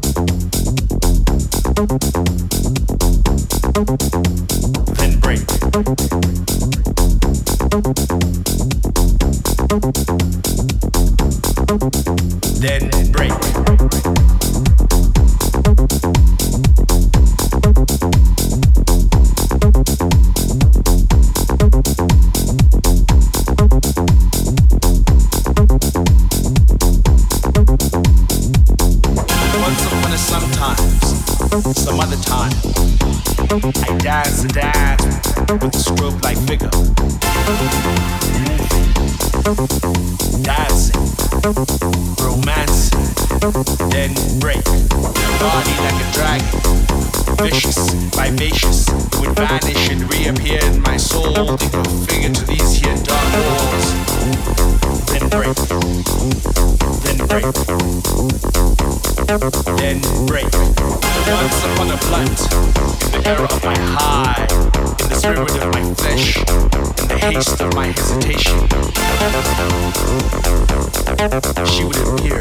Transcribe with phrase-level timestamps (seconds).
[0.00, 0.28] Thank
[2.28, 2.37] you.
[67.92, 68.68] hesitation.
[71.66, 72.40] She would appear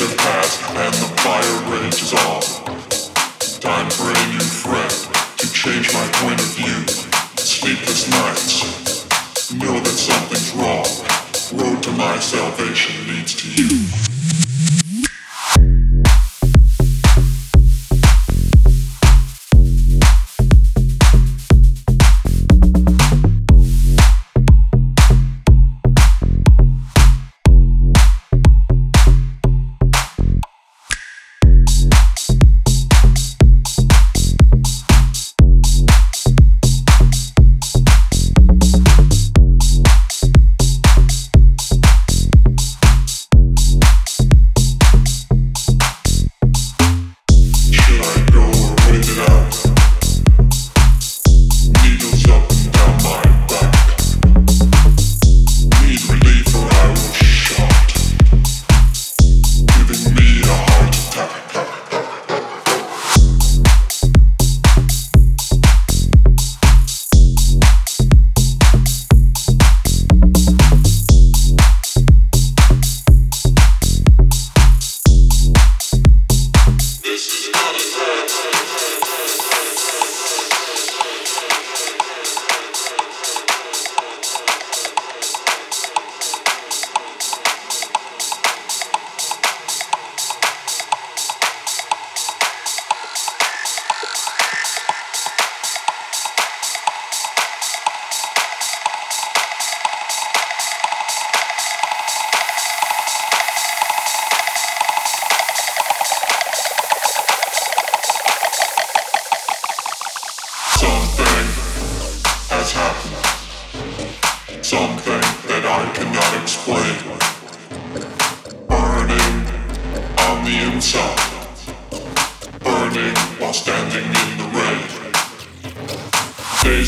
[0.00, 2.42] have passed and the fire rages on.
[3.60, 4.94] Time for a new friend
[5.38, 6.86] to change my point of view.
[7.36, 10.86] Sleepless nights, know that something's wrong.
[11.58, 14.37] Road to my salvation leads to you.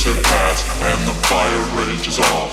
[0.04, 2.50] years have passed and the fire rages on.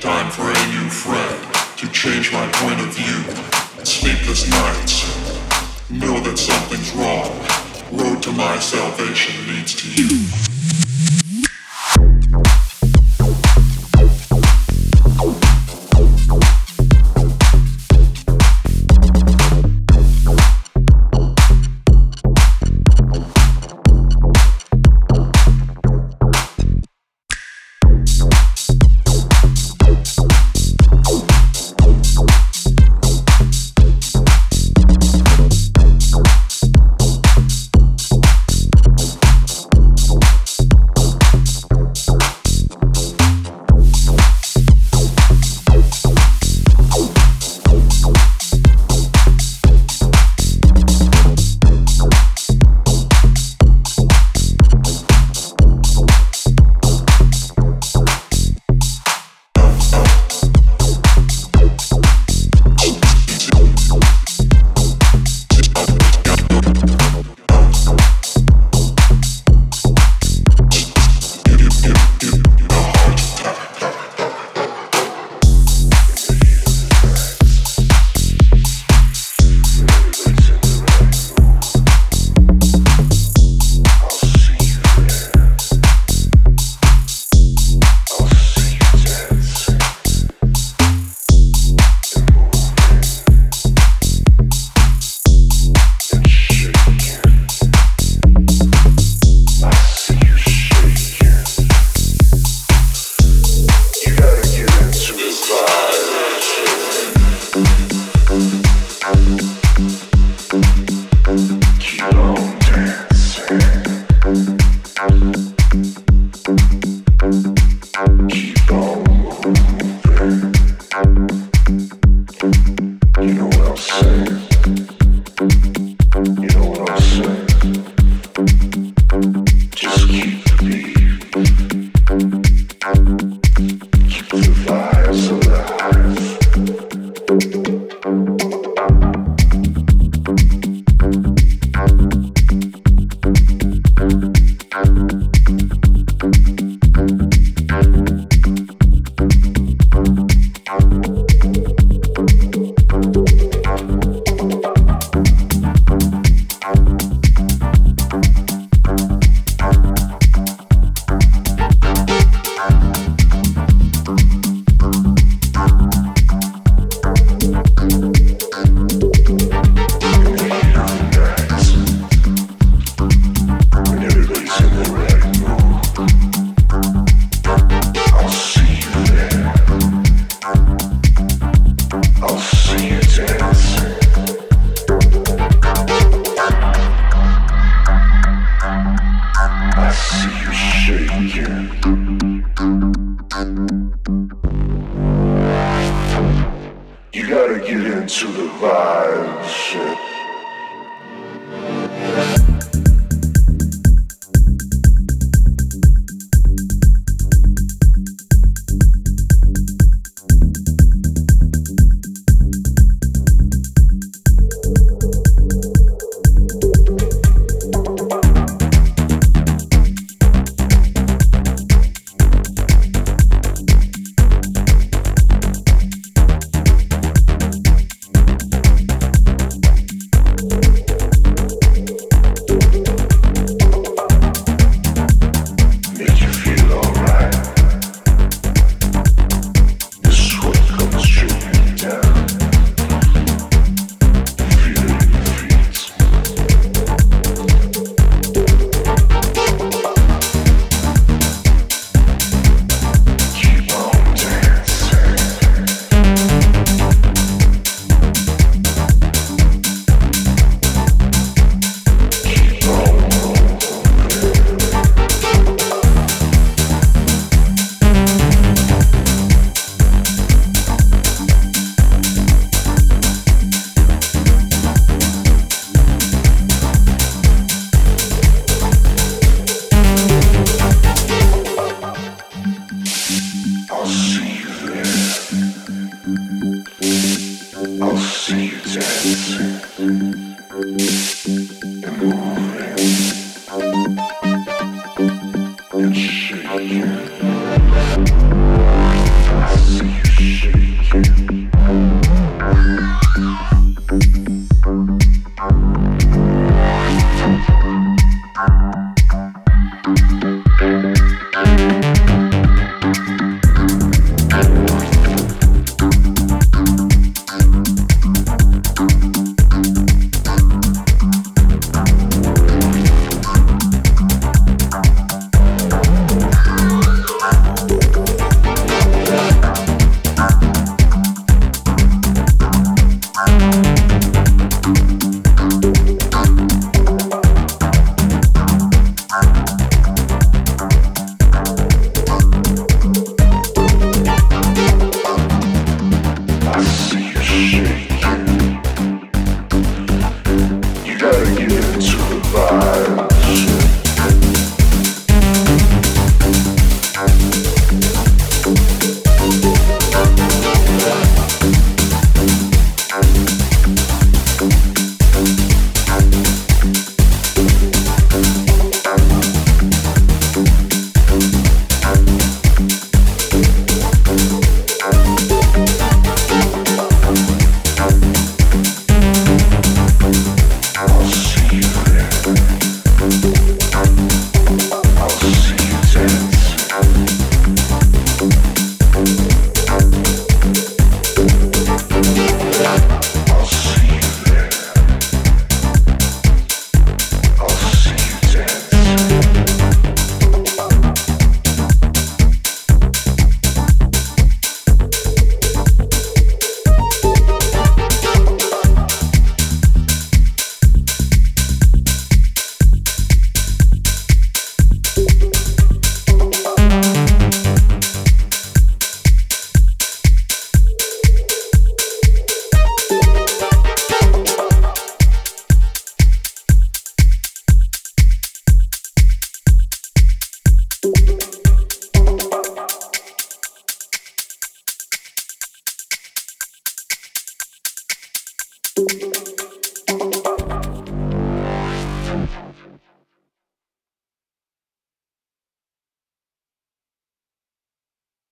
[0.00, 3.22] Time for a new friend to change my point of view.
[3.84, 5.04] Sleepless nights,
[5.90, 7.30] know that something's wrong.
[7.92, 10.53] Road to my salvation leads to you.